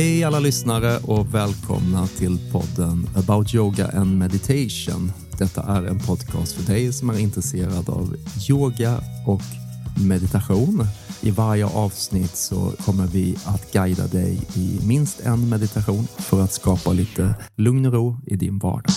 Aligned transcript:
Hej 0.00 0.24
alla 0.24 0.40
lyssnare 0.40 0.98
och 0.98 1.34
välkomna 1.34 2.06
till 2.06 2.38
podden 2.52 3.08
About 3.16 3.54
Yoga 3.54 3.88
and 3.88 4.18
Meditation. 4.18 5.12
Detta 5.38 5.62
är 5.62 5.82
en 5.82 5.98
podcast 5.98 6.52
för 6.52 6.72
dig 6.72 6.92
som 6.92 7.10
är 7.10 7.18
intresserad 7.18 7.88
av 7.88 8.16
yoga 8.50 9.00
och 9.26 9.42
meditation. 10.08 10.86
I 11.20 11.30
varje 11.30 11.66
avsnitt 11.66 12.36
så 12.36 12.72
kommer 12.84 13.06
vi 13.06 13.36
att 13.44 13.72
guida 13.72 14.06
dig 14.06 14.40
i 14.54 14.78
minst 14.86 15.20
en 15.20 15.48
meditation 15.48 16.06
för 16.18 16.42
att 16.42 16.52
skapa 16.52 16.92
lite 16.92 17.34
lugn 17.56 17.86
och 17.86 17.92
ro 17.92 18.16
i 18.26 18.36
din 18.36 18.58
vardag. 18.58 18.94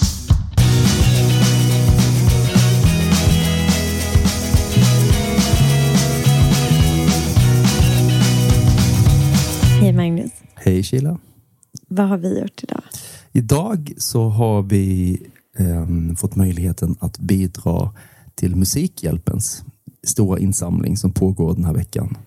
Hej 10.66 10.84
Sheila. 10.84 11.18
Vad 11.88 12.08
har 12.08 12.18
vi 12.18 12.40
gjort 12.40 12.64
idag? 12.64 12.82
Idag 13.32 13.94
så 13.98 14.30
har 14.30 14.62
vi 14.62 15.18
eh, 15.58 16.16
fått 16.18 16.36
möjligheten 16.36 16.96
att 17.00 17.20
bidra 17.20 17.92
till 18.36 18.56
Musikhjälpens 18.56 19.64
stora 20.04 20.40
insamling 20.40 20.98
som 20.98 21.12
pågår 21.12 21.54
den 21.54 21.66
här 21.66 21.74
veckan. 21.74 22.18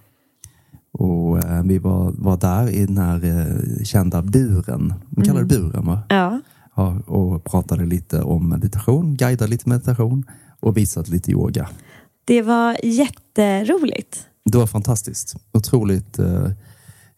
Och 0.93 1.45
eh, 1.45 1.63
vi 1.63 1.79
var, 1.79 2.13
var 2.19 2.37
där 2.37 2.69
i 2.69 2.87
den 2.87 2.99
här 2.99 3.25
eh, 3.25 3.85
kända 3.85 4.23
buren. 4.23 4.95
De 5.11 5.25
kallar 5.25 5.41
det 5.41 5.47
buren 5.47 5.87
va? 5.87 6.03
Ja. 6.09 6.41
Ja, 6.75 6.99
och 7.07 7.45
pratade 7.45 7.85
lite 7.87 8.23
om 8.23 8.49
meditation, 8.49 9.17
guidade 9.17 9.51
lite 9.51 9.69
meditation 9.69 10.25
och 10.61 10.77
visade 10.77 11.11
lite 11.11 11.31
yoga. 11.31 11.69
Det 12.25 12.43
var 12.43 12.77
jätteroligt. 12.83 14.27
Det 14.45 14.59
var 14.59 14.67
fantastiskt. 14.67 15.37
Otroligt 15.53 16.19
eh, 16.19 16.51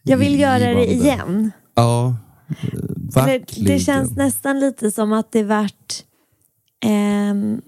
Jag 0.08 0.18
vill 0.18 0.40
göra 0.40 0.74
det 0.74 0.92
igen. 0.92 1.50
Ja, 1.74 2.16
eh, 2.48 3.24
verkligen. 3.26 3.72
det 3.72 3.78
känns 3.78 4.16
nästan 4.16 4.60
lite 4.60 4.90
som 4.90 5.12
att 5.12 5.32
det 5.32 5.42
vart 5.42 6.04
ehm, 6.84 7.62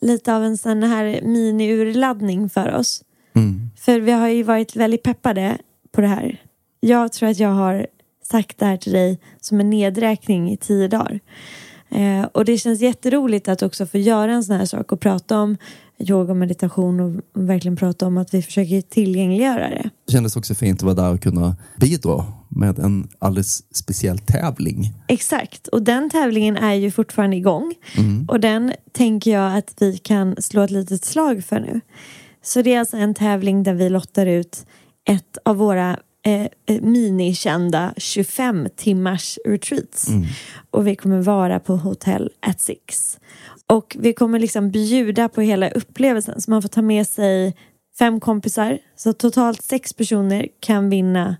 lite 0.00 0.34
av 0.34 0.44
en 0.44 0.58
sån 0.58 0.82
här 0.82 1.20
mini-urladdning 1.22 2.48
för 2.48 2.74
oss. 2.74 3.02
Mm. 3.34 3.70
För 3.76 4.00
vi 4.00 4.12
har 4.12 4.28
ju 4.28 4.42
varit 4.42 4.76
väldigt 4.76 5.02
peppade 5.02 5.58
på 5.92 6.00
det 6.00 6.06
här. 6.06 6.42
Jag 6.80 7.12
tror 7.12 7.28
att 7.28 7.38
jag 7.38 7.48
har 7.48 7.86
sagt 8.22 8.58
det 8.58 8.66
här 8.66 8.76
till 8.76 8.92
dig 8.92 9.18
som 9.40 9.60
en 9.60 9.70
nedräkning 9.70 10.50
i 10.50 10.56
tio 10.56 10.88
dagar. 10.88 11.20
Eh, 11.90 12.22
och 12.22 12.44
det 12.44 12.58
känns 12.58 12.80
jätteroligt 12.80 13.48
att 13.48 13.62
också 13.62 13.86
få 13.86 13.98
göra 13.98 14.32
en 14.32 14.44
sån 14.44 14.56
här 14.56 14.64
sak 14.64 14.92
och 14.92 15.00
prata 15.00 15.38
om 15.38 15.56
yoga 15.98 16.30
och 16.30 16.36
meditation 16.36 17.00
och 17.00 17.42
verkligen 17.42 17.76
prata 17.76 18.06
om 18.06 18.18
att 18.18 18.34
vi 18.34 18.42
försöker 18.42 18.80
tillgängliggöra 18.80 19.68
det. 19.68 19.90
Det 20.06 20.12
kändes 20.12 20.36
också 20.36 20.54
fint 20.54 20.78
att 20.78 20.82
vara 20.82 20.94
där 20.94 21.12
och 21.12 21.20
kunna 21.20 21.56
bidra 21.80 22.24
med 22.48 22.78
en 22.78 23.08
alldeles 23.18 23.76
speciell 23.76 24.18
tävling. 24.18 24.92
Exakt, 25.06 25.68
och 25.68 25.82
den 25.82 26.10
tävlingen 26.10 26.56
är 26.56 26.74
ju 26.74 26.90
fortfarande 26.90 27.36
igång. 27.36 27.74
Och 28.28 28.40
den 28.40 28.72
tänker 28.92 29.30
jag 29.30 29.58
att 29.58 29.74
vi 29.80 29.98
kan 29.98 30.36
slå 30.38 30.62
ett 30.62 30.70
litet 30.70 31.04
slag 31.04 31.44
för 31.44 31.60
nu. 31.60 31.80
Så 32.42 32.62
det 32.62 32.74
är 32.74 32.78
alltså 32.78 32.96
en 32.96 33.14
tävling 33.14 33.62
där 33.62 33.74
vi 33.74 33.88
lottar 33.88 34.26
ut 34.26 34.66
ett 35.04 35.38
av 35.44 35.56
våra 35.56 35.98
eh, 36.26 36.42
eh, 36.66 36.82
minikända 36.82 37.94
25 37.96 38.68
timmars 38.76 39.38
retreats. 39.44 40.08
Och 40.70 40.86
vi 40.86 40.96
kommer 40.96 41.20
vara 41.20 41.60
på 41.60 41.76
Hotel 41.76 42.30
at 42.40 42.60
Six. 42.60 43.18
Och 43.72 43.96
vi 44.00 44.12
kommer 44.12 44.38
liksom 44.38 44.70
bjuda 44.70 45.28
på 45.28 45.40
hela 45.40 45.70
upplevelsen. 45.70 46.40
Så 46.40 46.50
man 46.50 46.62
får 46.62 46.68
ta 46.68 46.82
med 46.82 47.06
sig 47.06 47.56
fem 47.98 48.20
kompisar. 48.20 48.78
Så 48.96 49.12
totalt 49.12 49.62
sex 49.62 49.92
personer 49.92 50.48
kan 50.60 50.90
vinna 50.90 51.36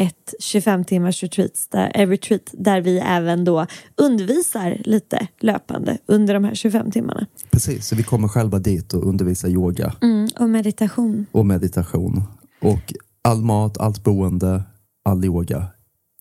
ett 0.00 0.34
25 0.40 0.84
timmars 0.84 1.22
retreat 1.22 1.66
där, 1.70 1.92
eh, 1.94 2.08
retreat 2.08 2.42
där 2.52 2.80
vi 2.80 2.98
även 2.98 3.44
då 3.44 3.66
undervisar 3.96 4.76
lite 4.84 5.26
löpande 5.40 5.98
under 6.06 6.34
de 6.34 6.44
här 6.44 6.54
25 6.54 6.90
timmarna. 6.90 7.26
Precis, 7.50 7.86
så 7.86 7.96
vi 7.96 8.02
kommer 8.02 8.28
själva 8.28 8.58
dit 8.58 8.94
och 8.94 9.08
undervisa 9.08 9.48
yoga 9.48 9.92
Mm, 10.02 10.28
och 10.38 10.48
meditation. 10.50 11.26
och 11.32 11.46
meditation. 11.46 12.22
Och 12.60 12.92
all 13.22 13.42
mat, 13.42 13.78
allt 13.78 14.04
boende, 14.04 14.62
all 15.04 15.24
yoga 15.24 15.66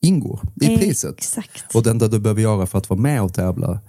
ingår 0.02 0.40
i 0.62 0.78
priset. 0.78 1.16
Exakt. 1.18 1.76
Och 1.76 1.84
det 1.84 1.90
enda 1.90 2.08
du 2.08 2.20
behöver 2.20 2.42
göra 2.42 2.66
för 2.66 2.78
att 2.78 2.90
vara 2.90 3.00
med 3.00 3.22
och 3.22 3.34
tävla 3.34 3.80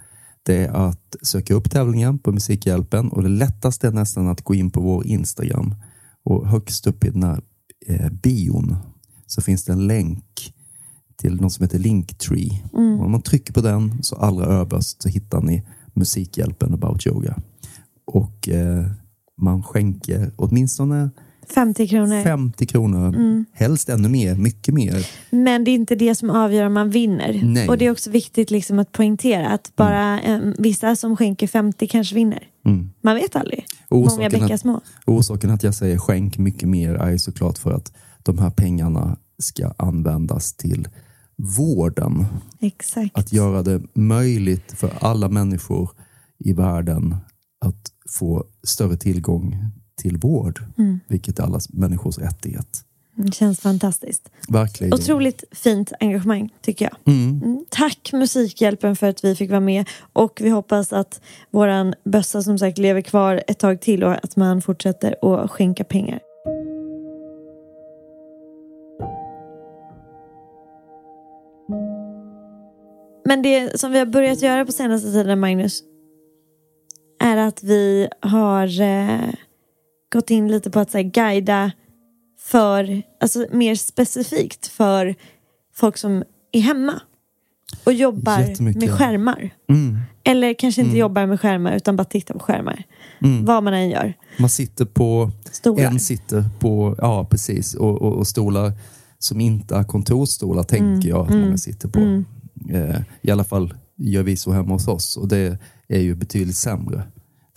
det 0.47 0.65
är 0.65 0.69
att 0.69 1.15
söka 1.21 1.53
upp 1.53 1.71
tävlingen 1.71 2.19
på 2.19 2.31
Musikhjälpen 2.31 3.09
och 3.09 3.23
det 3.23 3.29
lättaste 3.29 3.87
är 3.87 3.91
nästan 3.91 4.27
att 4.27 4.41
gå 4.41 4.55
in 4.55 4.71
på 4.71 4.81
vår 4.81 5.07
Instagram 5.07 5.75
och 6.23 6.47
högst 6.47 6.87
upp 6.87 7.03
i 7.03 7.09
den 7.09 7.23
här 7.23 7.41
eh, 7.85 8.09
bion 8.09 8.75
så 9.25 9.41
finns 9.41 9.65
det 9.65 9.73
en 9.73 9.87
länk 9.87 10.53
till 11.15 11.41
något 11.41 11.53
som 11.53 11.63
heter 11.63 11.79
Linktree. 11.79 12.63
Och 12.71 13.05
om 13.05 13.11
man 13.11 13.21
trycker 13.21 13.53
på 13.53 13.61
den 13.61 14.03
så 14.03 14.15
allra 14.15 14.45
överst 14.45 15.01
så 15.01 15.09
hittar 15.09 15.41
ni 15.41 15.63
Musikhjälpen 15.93 16.73
about 16.73 17.07
yoga. 17.07 17.37
Och 18.05 18.49
eh, 18.49 18.85
man 19.41 19.63
skänker 19.63 20.31
åtminstone 20.35 21.09
50 21.49 21.87
kronor. 21.87 22.23
50 22.23 22.65
kronor, 22.65 23.45
helst 23.53 23.89
ännu 23.89 24.09
mer, 24.09 24.35
mycket 24.35 24.73
mer. 24.73 25.07
Men 25.29 25.63
det 25.63 25.71
är 25.71 25.75
inte 25.75 25.95
det 25.95 26.15
som 26.15 26.29
avgör 26.29 26.65
om 26.65 26.73
man 26.73 26.89
vinner. 26.89 27.39
Nej. 27.43 27.67
Och 27.69 27.77
det 27.77 27.85
är 27.85 27.91
också 27.91 28.09
viktigt 28.09 28.51
liksom 28.51 28.79
att 28.79 28.91
poängtera 28.91 29.47
att 29.49 29.71
bara 29.75 30.21
eh, 30.21 30.39
vissa 30.57 30.95
som 30.95 31.17
skänker 31.17 31.47
50 31.47 31.87
kanske 31.87 32.15
vinner. 32.15 32.43
Mm. 32.65 32.89
Man 33.01 33.15
vet 33.15 33.35
aldrig. 33.35 33.65
Och 33.89 33.97
Många 33.97 34.07
orsaken 34.07 34.31
bäckar 34.41 34.55
att- 34.55 34.61
små. 34.61 34.81
Orsaken 35.05 35.49
att 35.49 35.63
jag 35.63 35.75
säger 35.75 35.97
skänk 35.97 36.37
mycket 36.37 36.69
mer 36.69 36.93
är 36.95 37.17
såklart 37.17 37.57
för 37.57 37.71
att 37.71 37.91
de 38.23 38.37
här 38.37 38.49
pengarna 38.49 39.17
ska 39.39 39.73
användas 39.77 40.53
till 40.53 40.87
vården. 41.57 42.25
Exakt. 42.59 43.17
Att 43.17 43.33
göra 43.33 43.63
det 43.63 43.81
möjligt 43.93 44.71
för 44.71 44.91
alla 44.99 45.29
människor 45.29 45.89
i 46.39 46.53
världen 46.53 47.15
att 47.65 47.91
få 48.09 48.45
större 48.63 48.97
tillgång 48.97 49.57
till 49.97 50.17
vård. 50.17 50.63
Vilket 51.07 51.39
är 51.39 51.43
alla 51.43 51.59
människors 51.69 52.17
rättighet. 52.17 52.83
Det 53.15 53.33
känns 53.33 53.59
fantastiskt. 53.59 54.29
Verkligen. 54.47 54.93
Otroligt 54.93 55.43
fint 55.51 55.91
engagemang 55.99 56.53
tycker 56.61 56.85
jag. 56.85 57.13
Mm. 57.13 57.41
Mm, 57.43 57.65
Tack 57.69 58.09
Musikhjälpen 58.13 58.95
för 58.95 59.07
att 59.07 59.23
vi 59.23 59.35
fick 59.35 59.49
vara 59.49 59.59
med 59.59 59.89
och 60.13 60.39
vi 60.43 60.49
hoppas 60.49 60.93
att 60.93 61.21
våran 61.51 61.93
bössa 62.03 62.41
som 62.41 62.59
sagt 62.59 62.77
lever 62.77 63.01
kvar 63.01 63.43
ett 63.47 63.59
tag 63.59 63.81
till 63.81 64.03
och 64.03 64.13
att 64.23 64.35
man 64.35 64.61
fortsätter 64.61 65.43
att 65.43 65.51
skänka 65.51 65.83
pengar. 65.83 66.19
Men 73.25 73.41
det 73.41 73.79
som 73.79 73.91
vi 73.91 73.99
har 73.99 74.05
börjat 74.05 74.41
göra 74.41 74.65
på 74.65 74.71
senaste 74.71 75.11
tiden 75.11 75.39
Magnus 75.39 75.83
är 77.19 77.37
att 77.37 77.63
vi 77.63 78.07
har 78.21 78.81
eh, 78.81 79.33
gått 80.13 80.29
in 80.29 80.47
lite 80.47 80.69
på 80.69 80.79
att 80.79 80.91
så 80.91 80.97
här, 80.97 81.03
guida 81.03 81.71
för, 82.39 83.03
alltså 83.19 83.45
mer 83.51 83.75
specifikt 83.75 84.67
för 84.67 85.15
folk 85.75 85.97
som 85.97 86.23
är 86.51 86.61
hemma 86.61 87.01
och 87.83 87.93
jobbar 87.93 88.61
med 88.61 88.91
skärmar. 88.91 89.49
Mm. 89.69 89.97
Eller 90.23 90.53
kanske 90.53 90.81
inte 90.81 90.97
jobbar 90.97 91.25
med 91.25 91.41
skärmar 91.41 91.75
utan 91.75 91.95
bara 91.95 92.05
tittar 92.05 92.33
på 92.33 92.39
skärmar. 92.39 92.83
Mm. 93.21 93.45
Vad 93.45 93.63
man 93.63 93.73
än 93.73 93.89
gör. 93.89 94.13
Man 94.39 94.49
sitter 94.49 94.85
på 94.85 95.31
Stolar. 95.51 95.83
En 95.83 95.99
sitter 95.99 96.45
på, 96.59 96.95
ja 96.97 97.27
precis, 97.29 97.75
och, 97.75 98.01
och, 98.01 98.13
och 98.13 98.27
stolar 98.27 98.73
som 99.19 99.41
inte 99.41 99.75
är 99.75 99.83
kontorsstolar 99.83 100.63
tänker 100.63 101.09
jag 101.09 101.25
att 101.25 101.29
många 101.29 101.57
sitter 101.57 101.87
på. 101.87 102.23
Eh, 102.73 103.01
I 103.21 103.31
alla 103.31 103.43
fall 103.43 103.73
gör 103.97 104.23
vi 104.23 104.37
så 104.37 104.51
hemma 104.51 104.73
hos 104.73 104.87
oss 104.87 105.17
och 105.17 105.27
det 105.27 105.57
är 105.87 105.99
ju 105.99 106.15
betydligt 106.15 106.55
sämre. 106.55 107.03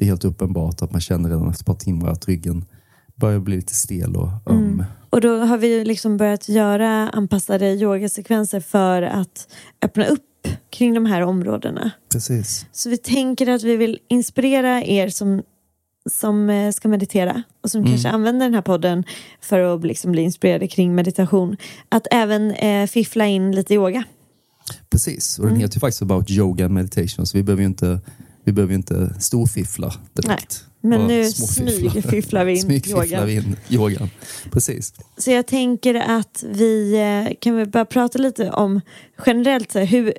Det 0.00 0.04
är 0.04 0.06
helt 0.06 0.24
uppenbart 0.24 0.82
att 0.82 0.92
man 0.92 1.00
känner 1.00 1.28
redan 1.28 1.50
efter 1.50 1.62
ett 1.62 1.66
par 1.66 1.74
timmar 1.74 2.08
att 2.08 2.28
ryggen 2.28 2.64
börjar 3.14 3.38
bli 3.38 3.56
lite 3.56 3.74
stel 3.74 4.16
och 4.16 4.28
öm. 4.46 4.84
Och 5.10 5.20
då 5.20 5.38
har 5.38 5.58
vi 5.58 5.84
liksom 5.84 6.16
börjat 6.16 6.48
göra 6.48 7.08
anpassade 7.08 7.66
yogasekvenser 7.66 8.60
för 8.60 9.02
att 9.02 9.48
öppna 9.82 10.06
upp 10.06 10.48
kring 10.70 10.94
de 10.94 11.06
här 11.06 11.20
områdena. 11.20 11.90
Precis. 12.12 12.66
Så 12.72 12.90
vi 12.90 12.96
tänker 12.96 13.50
att 13.50 13.62
vi 13.62 13.76
vill 13.76 13.98
inspirera 14.08 14.84
er 14.84 15.08
som, 15.08 15.42
som 16.10 16.50
eh, 16.50 16.72
ska 16.72 16.88
meditera 16.88 17.42
och 17.62 17.70
som 17.70 17.84
kanske 17.84 18.08
använder 18.08 18.46
den 18.46 18.54
här 18.54 18.62
podden 18.62 19.04
för 19.40 19.60
att 19.60 19.84
liksom 19.84 20.12
bli 20.12 20.22
inspirerade 20.22 20.68
kring 20.68 20.94
meditation. 20.94 21.56
Att 21.88 22.06
även 22.10 22.50
eh, 22.50 22.86
fiffla 22.86 23.26
in 23.26 23.52
lite 23.52 23.74
yoga. 23.74 24.04
Precis, 24.90 25.38
och 25.38 25.46
den 25.46 25.56
heter 25.56 25.76
ju 25.76 25.80
faktiskt 25.80 26.02
About 26.02 26.30
Yoga 26.30 26.64
and 26.64 26.74
Meditation 26.74 27.26
så 27.26 27.38
vi 27.38 27.42
behöver 27.42 27.62
ju 27.62 27.68
inte, 27.68 28.00
vi 28.44 28.52
behöver 28.52 28.72
ju 28.72 28.76
inte 28.76 29.14
storfiffla 29.20 29.94
direkt. 30.12 30.64
Men 30.80 30.98
Bara 30.98 31.08
nu 31.08 31.24
smygfifflar 31.24 32.44
vi 32.44 32.52
in 32.52 32.62
Smygfifflar 32.62 33.04
yogan. 33.04 33.26
vi 33.26 33.34
in 33.34 33.56
yogan. 33.68 34.10
Precis. 34.50 34.94
Så 35.16 35.30
jag 35.30 35.46
tänker 35.46 35.94
att 35.94 36.44
vi 36.48 36.94
eh, 36.94 37.34
kan 37.40 37.56
vi 37.56 37.66
börja 37.66 37.84
prata 37.84 38.18
lite 38.18 38.50
om 38.50 38.80
generellt 39.26 39.74
hur 39.76 40.14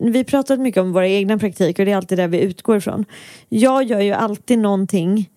vi 0.00 0.24
pratat 0.24 0.60
mycket 0.60 0.80
om 0.80 0.92
våra 0.92 1.08
egna 1.08 1.38
praktiker 1.38 1.82
och 1.82 1.86
det 1.86 1.92
är 1.92 1.96
alltid 1.96 2.18
där 2.18 2.28
vi 2.28 2.40
utgår 2.40 2.76
ifrån. 2.76 3.04
Jag 3.48 3.84
gör 3.84 4.00
ju 4.00 4.12
alltid 4.12 4.58
någonting 4.58 5.30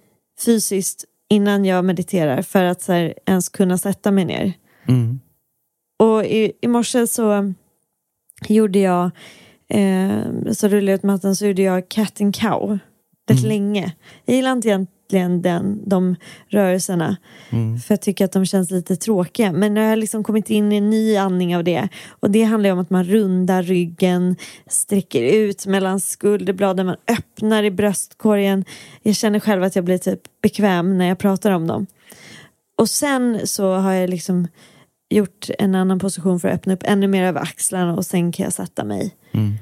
fysiskt 0.45 1.05
innan 1.29 1.65
jag 1.65 1.85
mediterar 1.85 2.41
för 2.41 2.63
att 2.63 2.81
så 2.81 2.91
här, 2.93 3.13
ens 3.25 3.49
kunna 3.49 3.77
sätta 3.77 4.11
mig 4.11 4.25
ner. 4.25 4.53
Mm. 4.87 5.19
Och 5.99 6.25
i, 6.25 6.51
i 6.61 6.67
morse 6.67 7.07
så 7.07 7.53
gjorde 8.47 8.79
jag, 8.79 9.11
eh, 9.69 10.51
så 10.53 10.67
rullade 10.67 10.91
jag 10.91 10.97
ut 10.97 11.03
mattan 11.03 11.35
så 11.35 11.45
gjorde 11.45 11.61
jag 11.61 11.89
cat 11.89 12.21
and 12.21 12.35
cow 12.35 12.79
rätt 13.29 13.39
Mm. 13.39 13.49
länge. 13.49 13.93
Jag 14.25 14.35
gillar 14.35 14.51
inte 14.51 14.67
egentligen 14.67 15.41
den, 15.41 15.89
de 15.89 16.15
rörelserna. 16.47 17.17
Mm. 17.49 17.79
För 17.79 17.93
jag 17.93 18.01
tycker 18.01 18.25
att 18.25 18.31
de 18.31 18.45
känns 18.45 18.71
lite 18.71 18.95
tråkiga. 18.95 19.51
Men 19.51 19.73
nu 19.73 19.81
har 19.81 19.87
jag 19.87 19.99
liksom 19.99 20.23
kommit 20.23 20.49
in 20.49 20.71
i 20.71 20.75
en 20.77 20.89
ny 20.89 21.17
andning 21.17 21.57
av 21.57 21.63
det. 21.63 21.87
Och 22.09 22.31
det 22.31 22.43
handlar 22.43 22.69
ju 22.69 22.73
om 22.73 22.79
att 22.79 22.89
man 22.89 23.03
rundar 23.03 23.63
ryggen, 23.63 24.35
sträcker 24.67 25.23
ut 25.23 25.65
mellan 25.65 25.99
skulderbladen, 25.99 26.85
man 26.85 26.95
öppnar 27.07 27.63
i 27.63 27.71
bröstkorgen. 27.71 28.65
Jag 29.03 29.15
känner 29.15 29.39
själv 29.39 29.63
att 29.63 29.75
jag 29.75 29.85
blir 29.85 29.97
typ 29.97 30.21
bekväm 30.41 30.97
när 30.97 31.05
jag 31.07 31.17
pratar 31.17 31.51
om 31.51 31.67
dem. 31.67 31.85
Och 32.77 32.89
sen 32.89 33.39
så 33.47 33.73
har 33.73 33.93
jag 33.93 34.09
liksom 34.09 34.47
gjort 35.09 35.49
en 35.59 35.75
annan 35.75 35.99
position 35.99 36.39
för 36.39 36.47
att 36.47 36.55
öppna 36.55 36.73
upp 36.73 36.83
ännu 36.83 37.07
mer 37.07 37.23
över 37.23 37.41
axlarna 37.41 37.95
och 37.95 38.05
sen 38.05 38.31
kan 38.31 38.43
jag 38.43 38.53
sätta 38.53 38.83
mig. 38.83 39.15
Mm. 39.31 39.53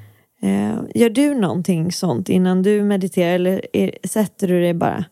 Eh, 0.42 0.80
gör 0.94 1.10
du 1.10 1.34
någonting 1.34 1.92
sånt 1.92 2.28
innan 2.28 2.62
du 2.62 2.82
mediterar 2.82 3.34
eller 3.34 3.66
är, 3.72 3.90
sätter 4.04 4.48
du 4.48 4.60
dig 4.60 4.74
bara? 4.74 5.04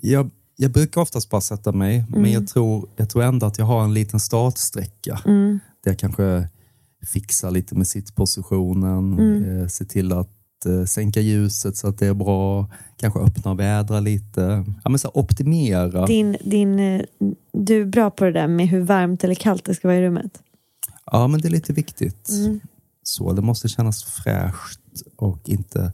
Jag, 0.00 0.30
jag 0.56 0.70
brukar 0.70 1.00
oftast 1.00 1.30
bara 1.30 1.40
sätta 1.40 1.72
mig, 1.72 2.04
Mm. 2.08 2.22
men 2.22 2.32
jag 2.32 2.48
tror, 2.48 2.88
jag 2.96 3.10
tror 3.10 3.22
ändå 3.22 3.46
att 3.46 3.58
jag 3.58 3.64
har 3.66 3.84
en 3.84 3.94
liten 3.94 4.20
startsträcka. 4.20 5.20
Mm. 5.26 5.60
Där 5.84 5.90
jag 5.90 5.98
kanske 5.98 6.48
fixar 7.12 7.50
lite 7.50 7.74
med 7.74 7.86
sittpositionen, 7.86 9.12
Mm. 9.18 9.60
eh, 9.60 9.66
se 9.66 9.84
till 9.84 10.12
att 10.12 10.30
eh, 10.66 10.84
sänka 10.84 11.20
ljuset 11.20 11.76
så 11.76 11.88
att 11.88 11.98
det 11.98 12.06
är 12.06 12.14
bra, 12.14 12.66
kanske 12.96 13.20
öppna 13.20 13.50
och 13.50 13.60
vädra 13.60 14.00
lite. 14.00 14.64
Ja, 14.84 14.90
men 14.90 14.98
så 14.98 15.10
optimera. 15.14 16.06
Din, 16.06 16.36
din, 16.44 16.78
eh, 16.78 17.02
du 17.52 17.80
är 17.80 17.84
bra 17.86 18.10
på 18.10 18.24
det 18.24 18.32
där 18.32 18.46
med 18.48 18.68
hur 18.68 18.80
varmt 18.80 19.24
eller 19.24 19.34
kallt 19.34 19.64
det 19.64 19.74
ska 19.74 19.88
vara 19.88 19.98
i 19.98 20.02
rummet. 20.02 20.42
Ja, 21.12 21.26
men 21.26 21.40
det 21.40 21.48
är 21.48 21.50
lite 21.50 21.72
viktigt. 21.72 22.28
Mm. 22.30 22.60
Så 23.02 23.32
Det 23.32 23.42
måste 23.42 23.68
kännas 23.68 24.04
fräscht 24.04 24.80
och 25.16 25.38
inte 25.44 25.92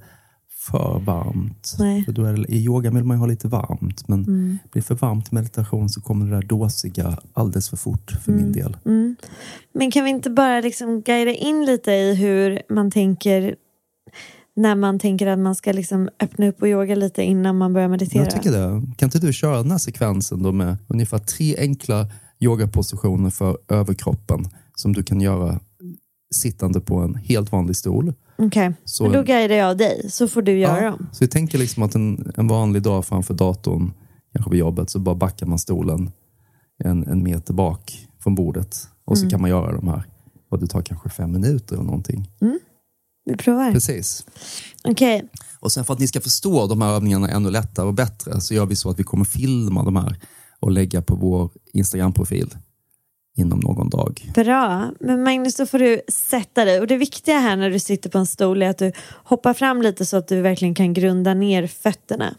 för 0.71 0.99
varmt. 0.99 1.77
Nej. 1.79 2.05
För 2.05 2.13
då 2.13 2.25
är 2.25 2.33
det, 2.33 2.53
I 2.53 2.65
yoga 2.65 2.91
vill 2.91 3.05
man 3.05 3.17
ju 3.17 3.19
ha 3.19 3.27
lite 3.27 3.49
varmt, 3.49 4.09
men 4.09 4.25
Mm. 4.25 4.59
blir 4.73 4.83
för 4.83 4.95
varmt 4.95 5.33
i 5.33 5.35
meditation 5.35 5.89
så 5.89 6.01
kommer 6.01 6.27
det 6.27 6.33
där 6.37 6.43
dåsiga 6.43 7.19
alldeles 7.33 7.69
för 7.71 7.77
fort 7.77 8.11
för 8.25 8.33
min 8.33 8.53
del. 8.53 8.77
Mm. 8.85 9.17
Men 9.73 9.91
kan 9.91 10.05
vi 10.05 10.11
inte 10.11 10.31
bara 10.31 10.61
liksom 10.61 11.01
guida 11.03 11.31
in 11.31 11.65
lite 11.65 11.93
i 11.93 12.15
hur 12.15 12.63
man 12.69 12.91
tänker 12.91 13.55
när 14.61 14.75
man 14.75 14.99
tänker 14.99 15.27
att 15.27 15.39
man 15.39 15.55
ska 15.55 15.73
liksom 15.73 16.09
öppna 16.21 16.49
upp 16.49 16.63
och 16.63 16.69
yoga 16.69 16.95
lite 16.95 17.23
innan 17.23 17.59
man 17.59 17.73
börjar 17.73 17.89
meditera? 17.89 18.23
Jag 18.23 18.31
tycker 18.31 18.53
det. 18.53 18.83
Kan 18.97 19.07
inte 19.07 19.19
du 19.19 19.33
köra 19.33 19.57
den 19.57 19.71
här 19.71 19.79
sekvensen 19.79 20.43
då 20.43 20.53
med 20.53 20.77
ungefär 20.89 21.19
tre 21.19 21.57
enkla 21.59 22.07
yogapositioner 22.41 23.31
för 23.31 23.59
överkroppen 23.69 24.45
som 24.75 24.93
du 24.93 25.03
kan 25.03 25.21
göra 25.21 25.61
sittande 26.35 26.81
på 26.81 26.97
en 26.97 27.15
helt 27.15 27.53
vanlig 27.53 27.77
stol. 27.77 28.13
Okej, 28.39 28.73
men 29.01 29.13
då 29.13 29.23
guidar 29.23 29.57
jag 29.57 29.79
dig 29.79 30.11
så 30.11 30.29
får 30.29 30.43
du 30.43 30.59
göra 30.59 30.83
ja, 30.83 30.91
dem. 30.91 31.07
så 31.13 31.25
vi 31.25 31.29
tänker 31.29 31.59
liksom 31.59 31.83
att 31.83 31.95
en, 31.95 32.33
en 32.37 32.49
vanlig 32.49 32.83
dag 32.83 33.05
framför 33.05 33.35
datorn, 33.35 33.93
kanske 34.33 34.51
på 34.51 34.57
jobbet, 34.57 34.91
så 34.91 34.99
bara 34.99 35.15
backar 35.15 35.47
man 35.47 35.59
stolen 35.59 36.11
en, 36.85 37.07
en 37.07 37.23
meter 37.23 37.55
bak 37.55 38.09
från 38.23 38.35
bordet 38.35 38.77
och 39.05 39.17
Mm. 39.17 39.25
så 39.25 39.31
kan 39.31 39.41
man 39.41 39.51
göra 39.51 39.73
de 39.73 39.89
här. 39.89 40.03
Och 40.51 40.59
det 40.59 40.67
tar 40.67 40.83
kanske 40.83 41.09
fem 41.09 41.33
minuter 41.33 41.75
eller 41.75 41.85
någonting. 41.85 42.31
Vi 43.31 43.37
provar. 43.37 43.73
Precis. 43.73 44.25
Okej, 44.85 45.25
Och 45.61 45.73
sen 45.73 45.85
för 45.85 45.93
att 45.93 46.01
ni 46.01 46.09
ska 46.09 46.21
förstå 46.21 46.67
de 46.67 46.83
här 46.83 46.95
övningarna 46.95 47.29
ännu 47.29 47.51
lättare 47.51 47.87
och 47.87 47.95
bättre 47.95 48.41
så 48.41 48.55
gör 48.55 48.67
vi 48.67 48.77
så 48.77 48.91
att 48.91 48.99
vi 48.99 49.03
kommer 49.03 49.25
filma 49.25 49.83
de 49.83 49.97
här 49.97 50.21
och 50.61 50.71
lägga 50.71 51.03
på 51.03 51.15
vår 51.15 51.51
Instagram-profil 51.73 52.55
inom 53.37 53.61
någon 53.61 53.91
dag. 53.91 54.31
bra. 54.35 54.91
Men 55.01 55.23
Magnus, 55.23 55.57
då 55.57 55.67
får 55.67 55.79
du 55.79 56.01
sätta 56.09 56.65
dig. 56.65 56.81
Och 56.81 56.87
det 56.87 56.97
viktiga 56.97 57.39
här 57.39 57.57
när 57.57 57.71
du 57.71 57.79
sitter 57.79 58.11
på 58.11 58.19
en 58.19 58.27
stol 58.27 58.63
är 58.63 58.71
att 58.71 58.79
du 58.79 58.93
hoppar 59.25 59.55
fram 59.55 59.83
lite 59.83 60.07
så 60.07 60.17
att 60.17 60.29
du 60.29 60.41
verkligen 60.41 60.75
kan 60.75 60.95
grunda 60.95 61.35
ner 61.35 61.67
fötterna. 61.67 62.35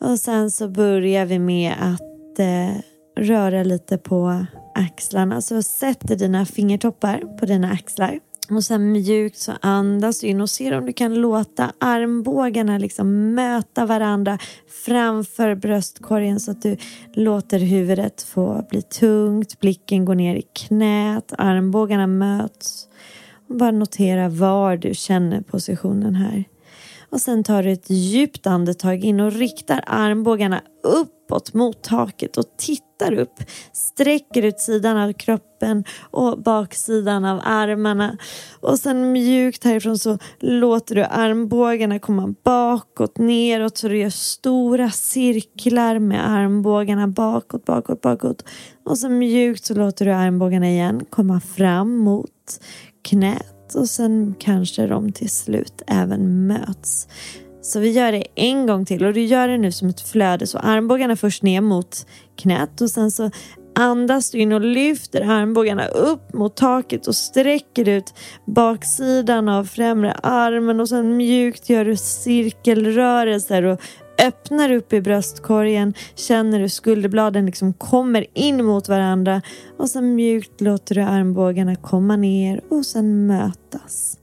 Och 0.00 0.18
sen 0.18 0.50
så 0.50 0.68
börjar 0.68 1.26
vi 1.26 1.38
med 1.38 1.74
att 1.80 2.38
eh, 2.38 2.80
röra 3.24 3.62
lite 3.62 3.98
på 3.98 4.46
axlarna. 4.74 5.42
Så 5.42 5.62
sätt 5.62 6.18
dina 6.18 6.46
fingertoppar 6.46 7.38
på 7.40 7.46
dina 7.46 7.70
axlar. 7.70 8.20
Och 8.50 8.64
sen 8.64 8.92
mjukt 8.92 9.38
så 9.38 9.52
andas 9.60 10.20
du 10.20 10.26
in 10.26 10.40
och 10.40 10.50
ser 10.50 10.78
om 10.78 10.86
du 10.86 10.92
kan 10.92 11.14
låta 11.14 11.72
armbågarna 11.78 12.78
liksom 12.78 13.34
möta 13.34 13.86
varandra 13.86 14.38
framför 14.86 15.54
bröstkorgen 15.54 16.40
så 16.40 16.50
att 16.50 16.62
du 16.62 16.76
låter 17.12 17.58
huvudet 17.58 18.22
få 18.22 18.66
bli 18.70 18.82
tungt, 18.82 19.60
blicken 19.60 20.04
går 20.04 20.14
ner 20.14 20.36
i 20.36 20.42
knät, 20.42 21.32
armbågarna 21.38 22.06
möts. 22.06 22.88
Och 23.48 23.56
bara 23.56 23.70
notera 23.70 24.28
var 24.28 24.76
du 24.76 24.94
känner 24.94 25.40
positionen 25.40 26.14
här. 26.14 26.44
Och 27.10 27.20
sen 27.20 27.44
tar 27.44 27.62
du 27.62 27.72
ett 27.72 27.90
djupt 27.90 28.46
andetag 28.46 29.04
in 29.04 29.20
och 29.20 29.32
riktar 29.32 29.84
armbågarna 29.86 30.62
uppåt 30.82 31.54
mot 31.54 31.82
taket 31.82 32.36
och 32.36 32.44
tittar 32.56 32.87
upp. 33.02 33.34
Sträcker 33.72 34.42
ut 34.42 34.60
sidan 34.60 34.96
av 34.96 35.12
kroppen 35.12 35.84
och 36.10 36.38
baksidan 36.38 37.24
av 37.24 37.40
armarna. 37.44 38.18
Och 38.60 38.78
sen 38.78 39.12
mjukt 39.12 39.64
härifrån 39.64 39.98
så 39.98 40.18
låter 40.38 40.94
du 40.94 41.04
armbågarna 41.04 41.98
komma 41.98 42.34
bakåt, 42.44 43.18
neråt 43.18 43.78
så 43.78 43.88
du 43.88 43.98
gör 43.98 44.10
stora 44.10 44.90
cirklar 44.90 45.98
med 45.98 46.30
armbågarna 46.30 47.08
bakåt, 47.08 47.64
bakåt, 47.64 48.00
bakåt. 48.00 48.44
Och 48.84 48.98
sen 48.98 49.18
mjukt 49.18 49.64
så 49.64 49.74
låter 49.74 50.04
du 50.04 50.12
armbågarna 50.12 50.68
igen 50.68 51.04
komma 51.10 51.40
fram 51.40 51.96
mot 51.96 52.60
knät 53.02 53.74
och 53.74 53.88
sen 53.88 54.34
kanske 54.38 54.86
de 54.86 55.12
till 55.12 55.30
slut 55.30 55.82
även 55.86 56.46
möts. 56.46 57.08
Så 57.60 57.80
vi 57.80 57.90
gör 57.90 58.12
det 58.12 58.24
en 58.34 58.66
gång 58.66 58.84
till. 58.84 59.04
Och 59.04 59.12
du 59.12 59.24
gör 59.24 59.48
det 59.48 59.58
nu 59.58 59.72
som 59.72 59.88
ett 59.88 60.00
flöde. 60.00 60.46
Så 60.46 60.58
armbågarna 60.58 61.16
först 61.16 61.42
ner 61.42 61.60
mot 61.60 62.06
knät 62.36 62.80
och 62.80 62.90
sen 62.90 63.10
så 63.10 63.30
andas 63.74 64.30
du 64.30 64.38
in 64.38 64.52
och 64.52 64.60
lyfter 64.60 65.20
armbågarna 65.20 65.86
upp 65.86 66.32
mot 66.32 66.56
taket 66.56 67.06
och 67.06 67.14
sträcker 67.14 67.88
ut 67.88 68.14
baksidan 68.46 69.48
av 69.48 69.64
främre 69.64 70.12
armen. 70.12 70.80
Och 70.80 70.88
sen 70.88 71.16
mjukt 71.16 71.70
gör 71.70 71.84
du 71.84 71.96
cirkelrörelser 71.96 73.62
och 73.62 73.80
öppnar 74.26 74.72
upp 74.72 74.92
i 74.92 75.00
bröstkorgen, 75.00 75.94
känner 76.14 76.60
hur 76.60 76.68
skulderbladen 76.68 77.46
liksom 77.46 77.72
kommer 77.72 78.26
in 78.34 78.64
mot 78.64 78.88
varandra. 78.88 79.42
Och 79.78 79.90
sen 79.90 80.14
mjukt 80.14 80.60
låter 80.60 80.94
du 80.94 81.00
armbågarna 81.00 81.76
komma 81.76 82.16
ner 82.16 82.60
och 82.68 82.86
sen 82.86 83.26
mötas. 83.26 84.17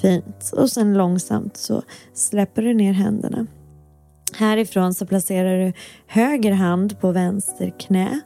Fint. 0.00 0.52
Och 0.52 0.70
sen 0.70 0.94
långsamt 0.94 1.56
så 1.56 1.82
släpper 2.14 2.62
du 2.62 2.74
ner 2.74 2.92
händerna. 2.92 3.46
Härifrån 4.36 4.94
så 4.94 5.06
placerar 5.06 5.58
du 5.58 5.72
höger 6.06 6.52
hand 6.52 7.00
på 7.00 7.12
vänster 7.12 7.72
knä 7.78 8.20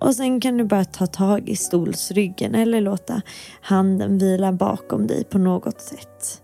och 0.00 0.14
sen 0.14 0.40
kan 0.40 0.56
du 0.56 0.64
bara 0.64 0.84
ta 0.84 1.06
tag 1.06 1.48
i 1.48 1.56
stolsryggen 1.56 2.54
eller 2.54 2.80
låta 2.80 3.22
handen 3.60 4.18
vila 4.18 4.52
bakom 4.52 5.06
dig 5.06 5.24
på 5.24 5.38
något 5.38 5.80
sätt. 5.80 6.42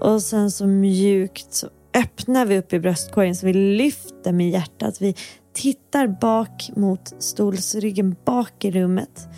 Och 0.00 0.22
sen 0.22 0.50
så 0.50 0.66
mjukt 0.66 1.54
så 1.54 1.68
öppnar 1.94 2.46
vi 2.46 2.58
upp 2.58 2.72
i 2.72 2.80
bröstkorgen 2.80 3.36
så 3.36 3.46
vi 3.46 3.52
lyfter 3.52 4.32
med 4.32 4.50
hjärtat. 4.50 5.02
Vi 5.02 5.14
tittar 5.54 6.06
bak 6.06 6.70
mot 6.76 7.14
stolsryggen 7.18 8.16
bak 8.24 8.64
i 8.64 8.70
rummet. 8.70 9.28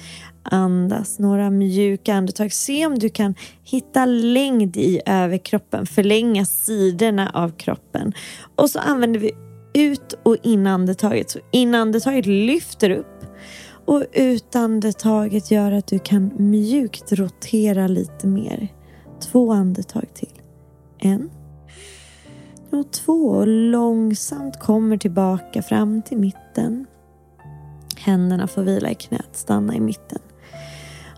Andas 0.44 1.18
några 1.18 1.50
mjuka 1.50 2.14
andetag. 2.14 2.52
Se 2.52 2.86
om 2.86 2.98
du 2.98 3.08
kan 3.08 3.34
hitta 3.62 4.04
längd 4.04 4.76
i 4.76 5.00
överkroppen. 5.06 5.86
Förlänga 5.86 6.44
sidorna 6.44 7.30
av 7.34 7.50
kroppen. 7.50 8.12
Och 8.56 8.70
så 8.70 8.78
använder 8.78 9.20
vi 9.20 9.32
ut 9.74 10.14
och 10.22 10.36
inandetaget. 10.42 11.30
Så 11.30 11.38
inandetaget 11.50 12.26
lyfter 12.26 12.90
upp. 12.90 13.24
Och 13.86 14.04
utandetaget 14.12 15.50
gör 15.50 15.72
att 15.72 15.86
du 15.86 15.98
kan 15.98 16.30
mjukt 16.36 17.12
rotera 17.12 17.86
lite 17.86 18.26
mer. 18.26 18.68
Två 19.20 19.52
andetag 19.52 20.14
till. 20.14 20.40
En. 20.98 21.30
Och 22.70 22.92
två. 22.92 23.28
Och 23.28 23.46
långsamt 23.46 24.60
kommer 24.60 24.96
tillbaka 24.96 25.62
fram 25.62 26.02
till 26.02 26.18
mitten. 26.18 26.86
Händerna 27.96 28.46
får 28.46 28.62
vila 28.62 28.90
i 28.90 28.94
knät, 28.94 29.28
stanna 29.32 29.74
i 29.74 29.80
mitten. 29.80 30.18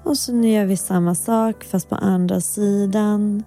Och 0.06 0.18
så 0.18 0.32
nu 0.32 0.50
gör 0.50 0.64
vi 0.64 0.76
samma 0.76 1.14
sak 1.14 1.64
fast 1.64 1.88
på 1.88 1.94
andra 1.94 2.40
sidan. 2.40 3.42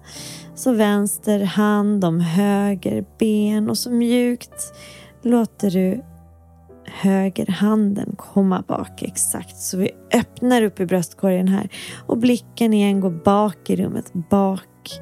Så 0.54 0.72
vänster 0.72 1.40
hand 1.40 2.04
om 2.04 2.20
höger 2.20 3.04
ben 3.18 3.70
och 3.70 3.78
så 3.78 3.90
mjukt 3.90 4.72
låter 5.22 5.70
du 5.70 6.04
höger 6.86 7.46
handen 7.46 8.14
komma 8.18 8.64
bak 8.68 9.02
exakt. 9.02 9.56
Så 9.56 9.76
vi 9.76 9.90
öppnar 10.14 10.62
upp 10.62 10.80
i 10.80 10.86
bröstkorgen 10.86 11.48
här 11.48 11.68
och 12.06 12.18
blicken 12.18 12.74
igen 12.74 13.00
går 13.00 13.10
bak 13.10 13.70
i 13.70 13.76
rummet, 13.76 14.12
bak 14.12 15.00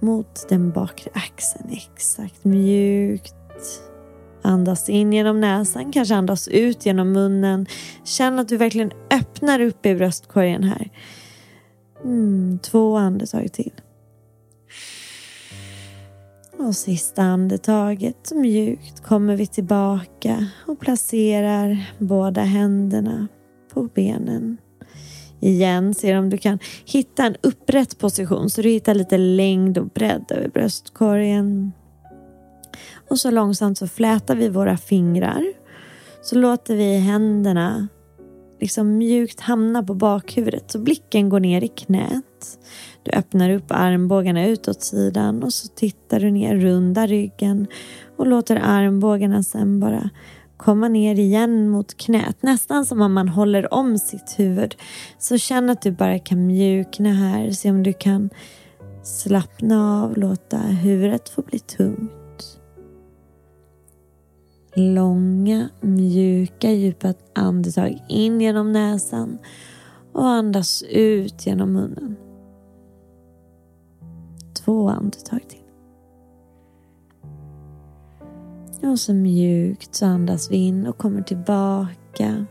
mot 0.00 0.48
den 0.48 0.70
bakre 0.70 1.10
axeln. 1.14 1.70
Exakt 1.70 2.44
mjukt 2.44 3.34
Andas 4.46 4.88
in 4.88 5.12
genom 5.12 5.40
näsan, 5.40 5.92
kanske 5.92 6.14
andas 6.14 6.48
ut 6.48 6.86
genom 6.86 7.12
munnen. 7.12 7.66
Känn 8.04 8.38
att 8.38 8.48
du 8.48 8.56
verkligen 8.56 8.90
öppnar 9.10 9.60
upp 9.60 9.86
i 9.86 9.94
bröstkorgen 9.94 10.62
här. 10.62 10.90
Mm, 12.04 12.58
två 12.62 12.96
andetag 12.96 13.52
till. 13.52 13.72
Och 16.58 16.76
sista 16.76 17.22
andetaget 17.22 18.32
mjukt 18.34 19.02
kommer 19.02 19.36
vi 19.36 19.46
tillbaka 19.46 20.46
och 20.66 20.80
placerar 20.80 21.86
båda 21.98 22.40
händerna 22.40 23.28
på 23.74 23.82
benen. 23.82 24.56
Igen, 25.40 25.94
se 25.94 26.18
om 26.18 26.30
du 26.30 26.38
kan 26.38 26.58
hitta 26.84 27.24
en 27.24 27.36
upprätt 27.42 27.98
position 27.98 28.50
så 28.50 28.62
du 28.62 28.68
hittar 28.68 28.94
lite 28.94 29.18
längd 29.18 29.78
och 29.78 29.86
bredd 29.86 30.24
över 30.30 30.48
bröstkorgen. 30.48 31.72
Och 33.08 33.18
så 33.18 33.30
långsamt 33.30 33.78
så 33.78 33.88
flätar 33.88 34.36
vi 34.36 34.48
våra 34.48 34.76
fingrar. 34.76 35.44
Så 36.22 36.38
låter 36.38 36.76
vi 36.76 36.98
händerna 36.98 37.88
liksom 38.60 38.98
mjukt 38.98 39.40
hamna 39.40 39.82
på 39.82 39.94
bakhuvudet 39.94 40.70
så 40.70 40.78
blicken 40.78 41.28
går 41.28 41.40
ner 41.40 41.64
i 41.64 41.68
knät. 41.68 42.58
Du 43.02 43.10
öppnar 43.10 43.50
upp 43.50 43.66
armbågarna 43.68 44.46
utåt 44.46 44.82
sidan 44.82 45.42
och 45.42 45.52
så 45.52 45.68
tittar 45.68 46.20
du 46.20 46.30
ner, 46.30 46.56
runda 46.56 47.06
ryggen 47.06 47.66
och 48.16 48.26
låter 48.26 48.56
armbågarna 48.56 49.42
sen 49.42 49.80
bara 49.80 50.10
komma 50.56 50.88
ner 50.88 51.18
igen 51.18 51.68
mot 51.68 51.96
knät. 51.96 52.42
Nästan 52.42 52.86
som 52.86 53.00
om 53.00 53.12
man 53.12 53.28
håller 53.28 53.74
om 53.74 53.98
sitt 53.98 54.34
huvud. 54.38 54.74
Så 55.18 55.38
känn 55.38 55.70
att 55.70 55.82
du 55.82 55.90
bara 55.90 56.18
kan 56.18 56.46
mjukna 56.46 57.12
här. 57.12 57.50
Se 57.50 57.70
om 57.70 57.82
du 57.82 57.92
kan 57.92 58.30
slappna 59.02 60.02
av, 60.02 60.18
låta 60.18 60.58
huvudet 60.58 61.28
få 61.28 61.42
bli 61.42 61.58
tungt. 61.58 62.23
Långa, 64.76 65.68
mjuka, 65.80 66.72
djupa 66.72 67.14
andetag 67.34 68.02
in 68.08 68.40
genom 68.40 68.72
näsan 68.72 69.38
och 70.12 70.28
andas 70.28 70.82
ut 70.90 71.46
genom 71.46 71.72
munnen. 71.72 72.16
Två 74.64 74.88
andetag 74.88 75.40
till. 75.48 75.58
Och 78.88 79.00
så 79.00 79.14
mjukt 79.14 79.94
så 79.94 80.06
andas 80.06 80.50
vi 80.50 80.56
in 80.56 80.86
och 80.86 80.98
kommer 80.98 81.22
tillbaka. 81.22 82.46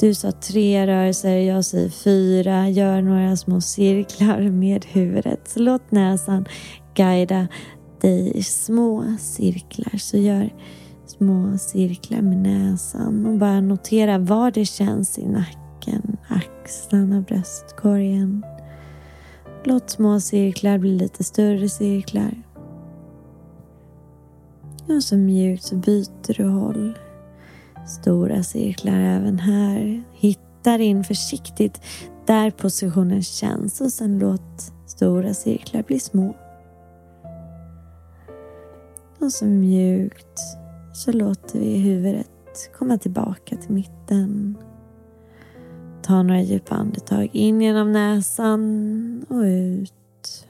Du 0.00 0.14
sa 0.14 0.32
tre 0.32 0.86
rörelser, 0.86 1.36
jag 1.36 1.64
säger 1.64 1.88
fyra. 1.88 2.68
Gör 2.68 3.02
några 3.02 3.36
små 3.36 3.60
cirklar 3.60 4.40
med 4.40 4.84
huvudet. 4.84 5.48
Så 5.48 5.60
låt 5.60 5.90
näsan 5.90 6.46
guida 6.94 7.48
dig 8.00 8.36
i 8.36 8.42
små 8.42 9.04
cirklar. 9.18 9.96
Så 9.98 10.16
gör 10.16 10.54
små 11.18 11.58
cirklar 11.58 12.22
med 12.22 12.38
näsan 12.38 13.26
och 13.26 13.38
bara 13.38 13.60
notera 13.60 14.18
var 14.18 14.50
det 14.50 14.64
känns 14.64 15.18
i 15.18 15.28
nacken, 15.28 16.16
axlarna, 16.28 17.20
bröstkorgen. 17.20 18.44
Låt 19.64 19.90
små 19.90 20.20
cirklar 20.20 20.78
bli 20.78 20.98
lite 20.98 21.24
större 21.24 21.68
cirklar. 21.68 22.42
Och 24.88 25.04
så 25.04 25.16
mjukt 25.16 25.64
så 25.64 25.76
byter 25.76 26.34
du 26.36 26.44
håll. 26.44 26.98
Stora 27.86 28.42
cirklar 28.42 29.00
även 29.00 29.38
här. 29.38 30.02
Hitta 30.12 30.78
in 30.78 31.04
försiktigt 31.04 31.80
där 32.26 32.50
positionen 32.50 33.22
känns 33.22 33.80
och 33.80 33.92
sen 33.92 34.18
låt 34.18 34.72
stora 34.86 35.34
cirklar 35.34 35.82
bli 35.82 36.00
små. 36.00 36.36
Och 39.20 39.32
så 39.32 39.44
mjukt 39.44 40.40
så 40.96 41.12
låter 41.12 41.58
vi 41.58 41.76
huvudet 41.78 42.72
komma 42.78 42.98
tillbaka 42.98 43.56
till 43.56 43.70
mitten. 43.70 44.58
Ta 46.02 46.22
några 46.22 46.42
djupa 46.42 46.74
andetag 46.74 47.28
in 47.32 47.60
genom 47.60 47.92
näsan 47.92 49.26
och 49.28 49.42
ut. 49.42 50.46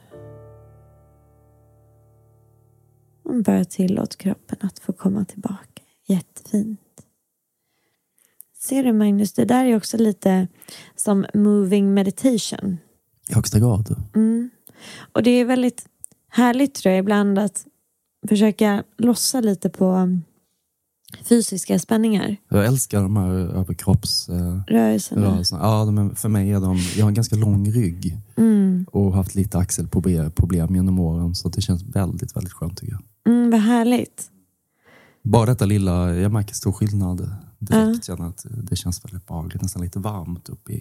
Och 3.22 3.42
bara 3.42 3.64
tillåt 3.64 4.16
kroppen 4.16 4.58
att 4.60 4.78
få 4.78 4.92
komma 4.92 5.24
tillbaka. 5.24 5.82
Jättefint. 6.06 6.80
Ser 8.58 8.84
du 8.84 8.92
Magnus, 8.92 9.32
det 9.32 9.44
där 9.44 9.64
är 9.64 9.76
också 9.76 9.96
lite 9.96 10.48
som 10.96 11.26
moving 11.34 11.94
meditation. 11.94 12.78
I 13.28 13.34
högsta 13.34 13.58
grad. 13.58 13.96
Mm. 14.14 14.50
Och 15.12 15.22
det 15.22 15.30
är 15.30 15.44
väldigt 15.44 15.86
härligt 16.28 16.74
tror 16.74 16.92
jag 16.92 16.98
ibland 16.98 17.38
att 17.38 17.66
försöka 18.28 18.84
lossa 18.96 19.40
lite 19.40 19.70
på 19.70 20.08
fysiska 21.24 21.78
spänningar. 21.78 22.36
Jag 22.48 22.66
älskar 22.66 23.02
de 23.02 23.16
här 23.16 23.30
överkroppsrörelserna. 23.30 25.22
Rörelserna. 25.22 25.60
Ja, 25.62 25.84
de 25.84 26.16
för 26.16 26.28
mig 26.28 26.50
är 26.50 26.60
de, 26.60 26.78
jag 26.96 27.04
har 27.04 27.08
en 27.08 27.14
ganska 27.14 27.36
lång 27.36 27.70
rygg 27.70 28.18
Mm. 28.36 28.86
och 28.92 29.14
haft 29.14 29.34
lite 29.34 29.58
axelproblem 29.58 30.74
genom 30.74 30.98
åren 30.98 31.34
så 31.34 31.48
det 31.48 31.60
känns 31.60 31.82
väldigt, 31.82 32.36
väldigt 32.36 32.52
skönt 32.52 32.78
tycker 32.78 32.92
jag. 32.92 33.34
Mm, 33.34 33.50
vad 33.50 33.60
härligt. 33.60 34.30
Bara 35.22 35.46
detta 35.46 35.64
lilla, 35.64 36.14
jag 36.14 36.32
märker 36.32 36.54
stor 36.54 36.72
skillnad 36.72 37.30
direkt. 37.58 38.04
Känner 38.04 38.28
att 38.28 38.46
det 38.70 38.76
känns 38.76 39.04
väldigt 39.04 39.26
behagligt, 39.26 39.62
nästan 39.62 39.82
lite 39.82 39.98
varmt 39.98 40.48
upp 40.48 40.70
i, 40.70 40.74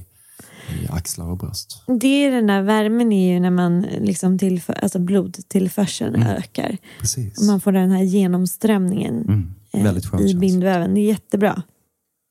i 0.84 0.88
axlar 0.89 1.25
och 1.32 1.38
bröst. 1.38 1.84
Det 2.00 2.08
är 2.25 2.32
den 2.32 2.48
där 2.48 2.62
värmen 2.62 3.12
är 3.12 3.34
ju 3.34 3.39
när 3.39 3.51
man 3.51 3.82
liksom 3.82 4.38
tillför, 4.39 4.74
alltså 4.74 5.00
blodtillförseln 5.00 6.15
Mm. 6.15 6.27
ökar. 6.27 6.77
Precis. 7.00 7.39
Och 7.39 7.46
man 7.46 7.62
får 7.62 7.72
den 7.72 7.91
här 7.91 8.03
genomströmningen 8.03 9.15
Mm, 9.22 9.39
eh, 9.39 9.46
väldigt 9.84 10.05
skönt 10.05 10.22
i 10.22 10.25
känsla. 10.27 10.39
bindväven. 10.39 10.94
Det 10.94 11.00
är 11.00 11.08
jättebra. 11.08 11.63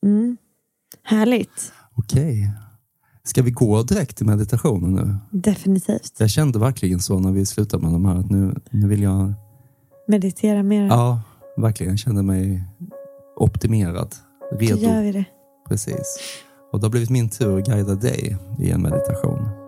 Mm. 0.06 0.36
Härligt. 1.02 1.72
Okej. 1.94 2.50
Ska 3.22 3.42
vi 3.42 3.50
gå 3.50 3.82
direkt 3.82 4.16
till 4.16 4.26
meditationen 4.26 4.92
nu? 4.92 5.16
Definitivt. 5.30 6.12
Jag 6.18 6.30
kände 6.30 6.58
verkligen 6.58 7.00
så 7.00 7.18
när 7.18 7.32
vi 7.32 7.46
slutade 7.46 7.82
med 7.82 7.92
de 7.92 8.04
här 8.04 8.16
att 8.16 8.30
nu, 8.30 8.54
nu 8.70 8.88
vill 8.88 9.02
jag... 9.02 9.32
Meditera 10.08 10.62
mer. 10.62 10.86
Ja, 10.86 11.20
verkligen. 11.56 11.92
Jag 11.92 11.98
kände 11.98 12.22
mig 12.22 12.64
optimerad. 13.36 14.14
Då 14.50 14.56
Redo. 14.56 14.76
gör 14.76 15.02
vi 15.02 15.12
det. 15.12 15.24
Precis. 15.68 16.18
Och 16.72 16.80
det 16.80 16.86
har 16.86 16.90
blivit 16.90 17.10
min 17.10 17.28
tur 17.28 17.58
att 17.58 17.66
guida 17.66 17.94
dig 17.94 18.36
i 18.58 18.70
en 18.70 18.82
meditation. 18.82 19.63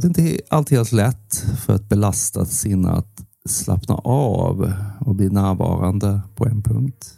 Och 0.00 0.12
det 0.12 0.22
är 0.22 0.28
inte 0.28 0.44
alltid 0.48 0.78
helt 0.78 0.92
lätt 0.92 1.34
för 1.34 1.74
ett 1.74 1.88
belastat 1.88 2.48
sinne 2.48 2.90
att 2.90 3.24
slappna 3.48 3.94
av 4.04 4.72
och 5.00 5.14
bli 5.14 5.28
närvarande 5.28 6.20
på 6.36 6.46
en 6.46 6.62
punkt. 6.62 7.14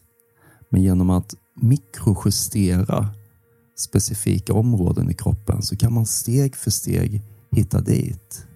Men 0.70 0.82
genom 0.82 1.10
att 1.10 1.34
mikrojustera 1.60 3.08
specifika 3.76 4.52
områden 4.54 5.10
i 5.10 5.14
kroppen 5.14 5.62
så 5.62 5.76
kan 5.76 5.92
man 5.92 6.06
steg 6.06 6.56
för 6.56 6.70
steg 6.70 7.22
hitta 7.50 7.80
dit. 7.80 8.46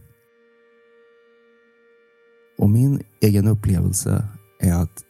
Och 2.59 2.71
min 2.71 3.03
egen 3.21 3.49
upplevelse 3.49 4.29
är 4.61 4.75
att 4.75 5.05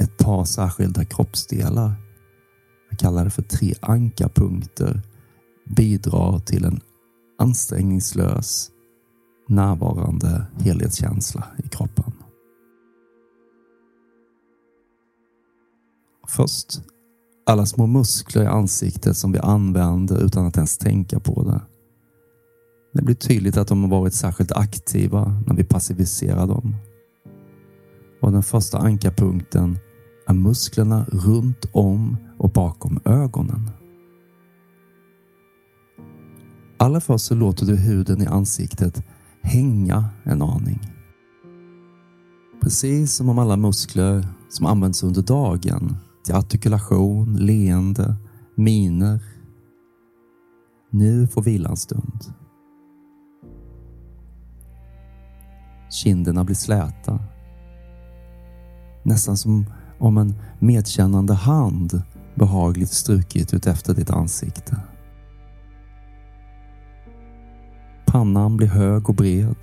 ett 0.00 0.18
par 0.18 0.44
särskilda 0.44 1.04
kroppsdelar, 1.04 1.92
jag 2.90 2.98
kallar 2.98 3.24
det 3.24 3.30
för 3.30 3.42
tre 3.42 3.74
ankarpunkter, 3.80 5.02
bidrar 5.76 6.38
till 6.38 6.64
en 6.64 6.80
ansträngningslös, 7.42 8.70
närvarande 9.48 10.46
helhetskänsla 10.60 11.46
i 11.64 11.68
kroppen. 11.68 12.12
Först, 16.28 16.82
alla 17.46 17.66
små 17.66 17.86
muskler 17.86 18.42
i 18.42 18.46
ansiktet 18.46 19.16
som 19.16 19.32
vi 19.32 19.38
använder 19.38 20.24
utan 20.24 20.46
att 20.46 20.56
ens 20.56 20.78
tänka 20.78 21.20
på 21.20 21.42
det. 21.42 21.60
Det 22.94 23.02
blir 23.02 23.14
tydligt 23.14 23.56
att 23.56 23.68
de 23.68 23.82
har 23.82 23.90
varit 23.90 24.14
särskilt 24.14 24.52
aktiva 24.52 25.42
när 25.46 25.54
vi 25.54 25.64
passiviserar 25.64 26.46
dem. 26.46 26.76
Och 28.22 28.32
den 28.32 28.42
första 28.42 28.78
ankarpunkten 28.78 29.78
är 30.26 30.34
musklerna 30.34 31.06
runt 31.12 31.64
om 31.72 32.16
och 32.38 32.50
bakom 32.50 33.00
ögonen. 33.04 33.70
Allra 36.82 37.00
först 37.00 37.24
så 37.24 37.34
låter 37.34 37.66
du 37.66 37.76
huden 37.76 38.22
i 38.22 38.26
ansiktet 38.26 39.02
hänga 39.42 40.04
en 40.24 40.42
aning. 40.42 40.80
Precis 42.60 43.14
som 43.14 43.28
om 43.28 43.38
alla 43.38 43.56
muskler 43.56 44.28
som 44.48 44.66
används 44.66 45.02
under 45.02 45.22
dagen 45.22 45.96
till 46.24 46.34
artikulation, 46.34 47.36
leende, 47.36 48.16
miner 48.54 49.20
nu 50.90 51.26
får 51.26 51.42
vila 51.42 51.68
en 51.68 51.76
stund. 51.76 52.34
Kinderna 55.90 56.44
blir 56.44 56.56
släta. 56.56 57.18
Nästan 59.02 59.36
som 59.36 59.66
om 59.98 60.18
en 60.18 60.34
medkännande 60.58 61.34
hand 61.34 62.02
behagligt 62.34 62.92
strukit 62.92 63.54
ut 63.54 63.66
efter 63.66 63.94
ditt 63.94 64.10
ansikte. 64.10 64.76
Pannan 68.12 68.56
blir 68.56 68.68
hög 68.68 69.08
och 69.08 69.14
bred. 69.14 69.56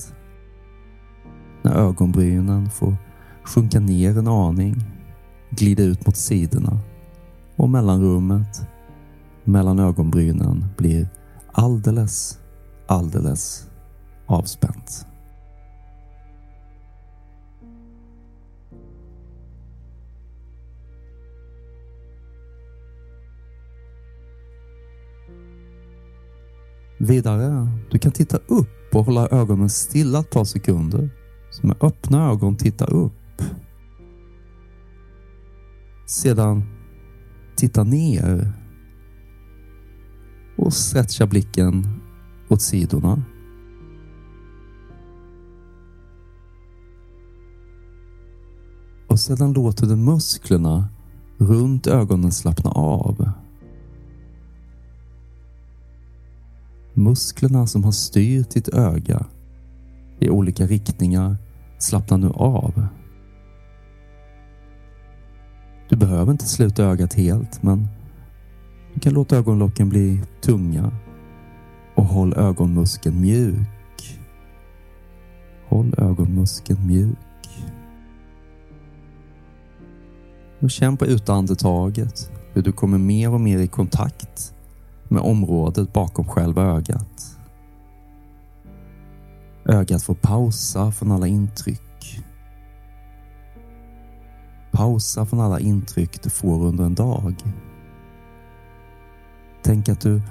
När 1.61 1.75
ögonbrynen 1.75 2.69
får 2.69 2.95
sjunka 3.43 3.79
ner 3.79 4.17
en 4.17 4.27
aning, 4.27 4.83
glida 5.49 5.83
ut 5.83 6.05
mot 6.05 6.15
sidorna 6.15 6.79
och 7.55 7.69
mellanrummet 7.69 8.61
mellan 9.43 9.79
ögonbrynen 9.79 10.65
blir 10.77 11.07
alldeles, 11.51 12.39
alldeles 12.87 13.69
avspänt. 14.25 15.05
Vidare, 27.01 27.67
du 27.91 27.99
kan 27.99 28.11
titta 28.11 28.37
upp 28.37 28.95
och 28.95 29.05
hålla 29.05 29.27
ögonen 29.27 29.69
stilla 29.69 30.19
ett 30.19 30.29
par 30.29 30.43
sekunder. 30.43 31.09
Så 31.51 31.67
med 31.67 31.77
öppna 31.81 32.29
ögon 32.31 32.55
titta 32.55 32.85
upp. 32.85 33.41
Sedan 36.05 36.63
titta 37.55 37.83
ner 37.83 38.53
och 40.57 40.73
stretcha 40.73 41.27
blicken 41.27 42.01
åt 42.49 42.61
sidorna. 42.61 43.23
Och 49.07 49.19
sedan 49.19 49.53
låter 49.53 49.85
du 49.85 49.95
musklerna 49.95 50.87
runt 51.37 51.87
ögonen 51.87 52.31
slappna 52.31 52.71
av. 52.71 53.28
Musklerna 56.99 57.67
som 57.67 57.83
har 57.83 57.91
styrt 57.91 58.49
ditt 58.49 58.67
öga 58.67 59.25
i 60.19 60.29
olika 60.29 60.65
riktningar 60.65 61.37
slappnar 61.77 62.17
nu 62.17 62.29
av. 62.29 62.87
Du 65.89 65.95
behöver 65.95 66.31
inte 66.31 66.45
sluta 66.45 66.83
ögat 66.83 67.13
helt, 67.13 67.63
men 67.63 67.87
du 68.93 68.99
kan 68.99 69.13
låta 69.13 69.37
ögonlocken 69.37 69.89
bli 69.89 70.21
tunga 70.41 70.91
och 71.95 72.05
håll 72.05 72.33
ögonmuskeln 72.33 73.21
mjuk. 73.21 74.19
Håll 75.67 75.93
ögonmuskeln 75.97 76.87
mjuk. 76.87 77.17
Och 80.59 80.71
känn 80.71 80.97
på 80.97 81.05
utandetaget 81.05 82.31
hur 82.53 82.61
du 82.61 82.71
kommer 82.71 82.97
mer 82.97 83.33
och 83.33 83.41
mer 83.41 83.59
i 83.59 83.67
kontakt 83.67 84.53
med 85.09 85.21
området 85.21 85.93
bakom 85.93 86.25
själva 86.25 86.63
ögat. 86.63 87.37
Ögat 89.65 90.03
får 90.03 90.15
pausa 90.15 90.91
från 90.91 91.11
alla 91.11 91.27
intryck. 91.27 92.23
Pausa 94.71 95.25
från 95.25 95.39
alla 95.39 95.59
intryck 95.59 96.23
du 96.23 96.29
får 96.29 96.65
under 96.65 96.83
en 96.83 96.95
dag. 96.95 97.35
Tänk 99.61 99.89
att 99.89 100.01
du 100.01 100.21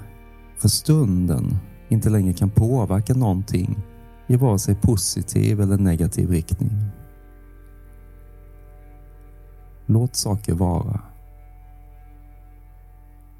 för 0.58 0.68
stunden 0.68 1.56
inte 1.88 2.10
längre 2.10 2.32
kan 2.32 2.50
påverka 2.50 3.14
någonting 3.14 3.78
i 4.26 4.36
vare 4.36 4.58
sig 4.58 4.74
positiv 4.74 5.60
eller 5.60 5.78
negativ 5.78 6.30
riktning. 6.30 6.84
Låt 9.86 10.16
saker 10.16 10.54
vara. 10.54 11.00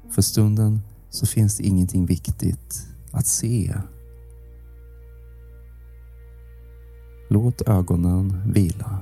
För 0.09 0.21
stunden 0.21 0.81
så 1.09 1.25
finns 1.25 1.57
det 1.57 1.63
ingenting 1.63 2.05
viktigt 2.05 2.87
att 3.11 3.27
se. 3.27 3.75
Låt 7.29 7.61
ögonen 7.61 8.53
vila. 8.53 9.01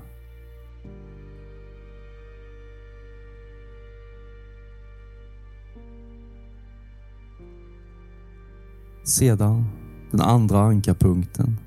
Sedan 9.03 9.65
den 10.11 10.21
andra 10.21 10.59
ankarpunkten. 10.59 11.59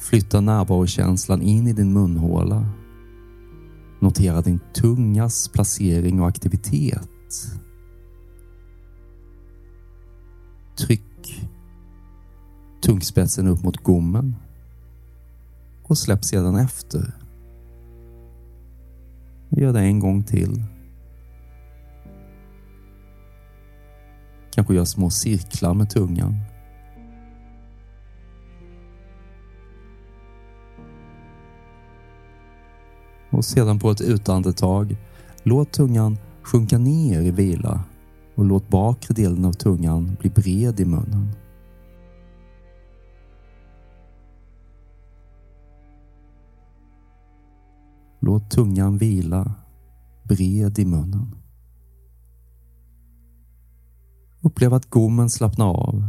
Flytta 0.00 0.40
närvarokänslan 0.40 1.42
in 1.42 1.66
i 1.66 1.72
din 1.72 1.92
munhåla. 1.92 2.66
Notera 4.00 4.40
din 4.40 4.60
tungas 4.74 5.48
placering 5.48 6.20
och 6.20 6.28
aktivitet. 6.28 7.08
Tryck 10.78 11.48
tungspetsen 12.82 13.46
upp 13.46 13.62
mot 13.62 13.76
gommen 13.76 14.36
och 15.82 15.98
släpp 15.98 16.24
sedan 16.24 16.56
efter. 16.56 17.12
Gör 19.48 19.72
det 19.72 19.80
en 19.80 19.98
gång 19.98 20.22
till. 20.22 20.64
Kanske 24.50 24.74
gör 24.74 24.84
små 24.84 25.10
cirklar 25.10 25.74
med 25.74 25.90
tungan. 25.90 26.36
Och 33.30 33.44
sedan 33.44 33.78
på 33.78 33.90
ett 33.90 34.00
utandetag, 34.00 34.96
låt 35.42 35.72
tungan 35.72 36.18
sjunka 36.42 36.78
ner 36.78 37.20
i 37.20 37.30
vila 37.30 37.84
och 38.38 38.44
låt 38.44 38.68
bakre 38.68 39.14
delen 39.14 39.44
av 39.44 39.52
tungan 39.52 40.16
bli 40.20 40.30
bred 40.30 40.80
i 40.80 40.84
munnen. 40.84 41.32
Låt 48.20 48.50
tungan 48.50 48.98
vila 48.98 49.54
bred 50.22 50.78
i 50.78 50.84
munnen. 50.84 51.34
Upplev 54.40 54.74
att 54.74 54.90
gommen 54.90 55.30
slappnar 55.30 55.66
av. 55.66 56.08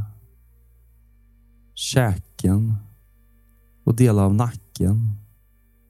Käken 1.73 2.75
och 3.83 3.95
delar 3.95 4.23
av 4.23 4.35
nacken 4.35 5.11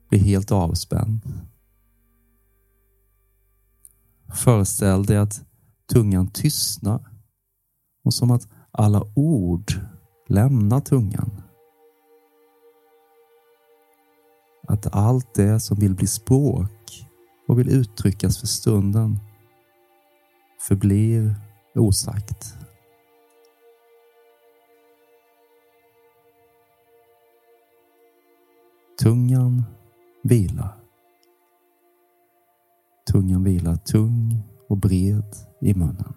blir 0.08 0.20
helt 0.20 0.52
avspänd. 0.52 1.20
Föreställ 4.34 5.04
dig 5.04 5.16
att 5.16 5.49
tungan 5.92 6.30
tystnar 6.30 7.00
och 8.04 8.14
som 8.14 8.30
att 8.30 8.48
alla 8.70 9.02
ord 9.14 9.72
lämnar 10.28 10.80
tungan. 10.80 11.42
Att 14.68 14.94
allt 14.94 15.34
det 15.34 15.60
som 15.60 15.76
vill 15.78 15.94
bli 15.94 16.06
språk 16.06 17.06
och 17.48 17.58
vill 17.58 17.68
uttryckas 17.68 18.40
för 18.40 18.46
stunden 18.46 19.18
förblir 20.60 21.34
osagt. 21.74 22.56
Tungan 29.02 29.64
vilar. 30.22 30.76
Tungan 33.12 33.44
vilar 33.44 33.76
tung 33.76 34.42
och 34.70 34.76
bred 34.76 35.36
i 35.60 35.74
munnen. 35.74 36.14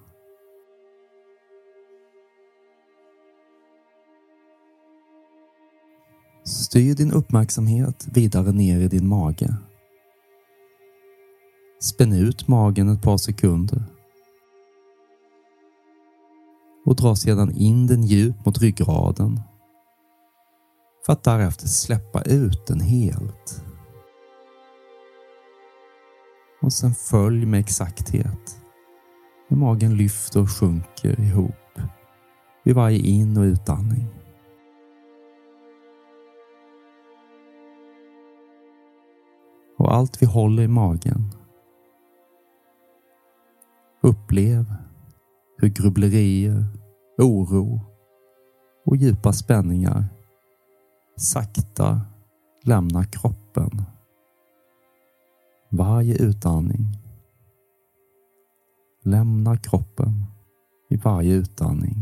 Styr 6.45 6.95
din 6.95 7.11
uppmärksamhet 7.11 8.07
vidare 8.13 8.51
ner 8.51 8.79
i 8.79 8.87
din 8.87 9.07
mage. 9.07 9.55
Spänn 11.81 12.13
ut 12.13 12.47
magen 12.47 12.89
ett 12.89 13.01
par 13.01 13.17
sekunder 13.17 13.83
och 16.85 16.95
dra 16.95 17.15
sedan 17.15 17.51
in 17.51 17.87
den 17.87 18.03
djupt 18.03 18.45
mot 18.45 18.61
ryggraden 18.61 19.39
för 21.05 21.13
att 21.13 21.23
därefter 21.23 21.67
släppa 21.67 22.21
ut 22.21 22.67
den 22.67 22.79
helt. 22.79 23.63
Och 26.63 26.73
sen 26.73 26.93
följ 26.93 27.45
med 27.45 27.59
exakthet 27.59 28.61
hur 29.47 29.57
magen 29.57 29.97
lyfter 29.97 30.41
och 30.41 30.49
sjunker 30.49 31.19
ihop 31.19 31.79
vid 32.63 32.75
varje 32.75 32.97
in 32.97 33.37
och 33.37 33.43
utandning. 33.43 34.07
Och 39.77 39.95
allt 39.95 40.21
vi 40.21 40.25
håller 40.25 40.63
i 40.63 40.67
magen. 40.67 41.31
Upplev 44.01 44.75
hur 45.57 45.67
grubblerier, 45.67 46.65
oro 47.17 47.81
och 48.85 48.95
djupa 48.95 49.33
spänningar 49.33 50.05
sakta 51.17 52.01
lämnar 52.63 53.03
kroppen 53.03 53.83
varje 55.73 56.15
utandning. 56.23 56.87
Lämna 59.03 59.57
kroppen 59.57 60.25
i 60.89 60.97
varje 60.97 61.33
utandning. 61.33 61.95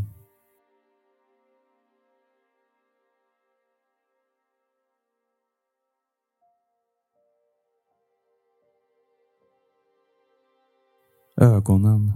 Ögonen, 11.36 12.12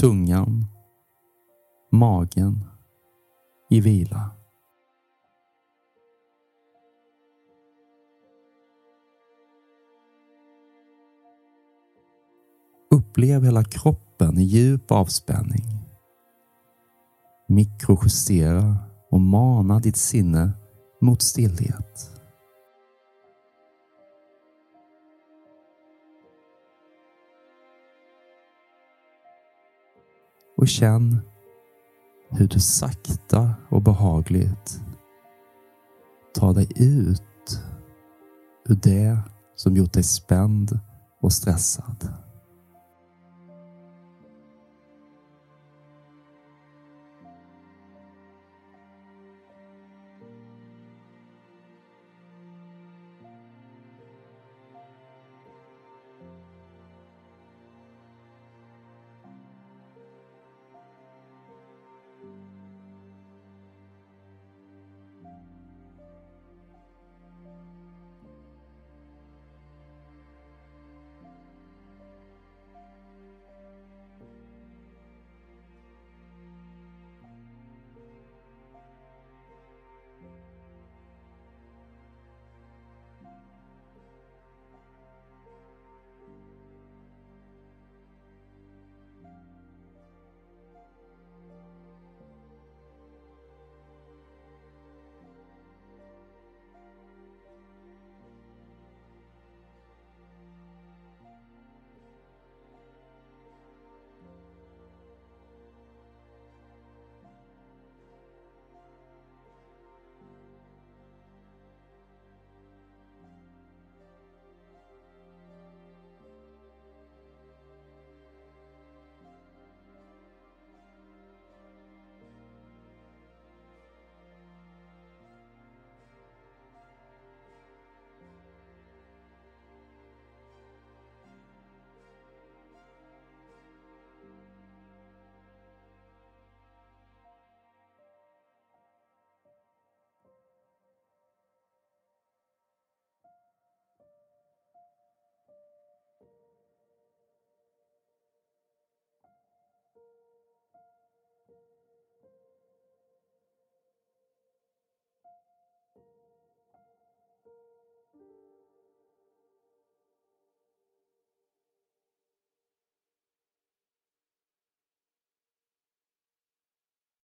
tungan, 0.00 0.66
magen 1.90 2.64
i 3.70 3.80
vila. 3.80 4.43
Upplev 13.14 13.44
hela 13.44 13.64
kroppen 13.64 14.38
i 14.38 14.42
djup 14.42 14.90
avspänning. 14.90 15.64
Mikrojustera 17.46 18.76
och 19.10 19.20
mana 19.20 19.78
ditt 19.78 19.96
sinne 19.96 20.50
mot 21.00 21.22
stillhet. 21.22 22.10
Och 30.56 30.68
känn 30.68 31.18
hur 32.30 32.48
du 32.48 32.60
sakta 32.60 33.54
och 33.68 33.82
behagligt 33.82 34.80
tar 36.34 36.54
dig 36.54 36.68
ut 36.76 37.60
ur 38.68 38.78
det 38.82 39.18
som 39.54 39.76
gjort 39.76 39.92
dig 39.92 40.02
spänd 40.02 40.78
och 41.20 41.32
stressad. 41.32 42.23